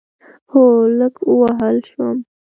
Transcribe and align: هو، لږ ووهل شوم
هو، 0.51 0.63
لږ 0.97 1.15
ووهل 1.29 1.77
شوم 1.89 2.17